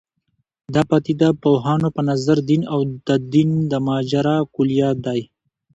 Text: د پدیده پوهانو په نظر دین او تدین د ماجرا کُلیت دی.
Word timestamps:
د 0.73 0.75
پدیده 0.89 1.29
پوهانو 1.43 1.87
په 1.95 2.01
نظر 2.09 2.37
دین 2.49 2.61
او 2.73 2.79
تدین 3.07 3.49
د 3.71 3.73
ماجرا 3.87 4.37
کُلیت 4.55 4.97
دی. 5.05 5.21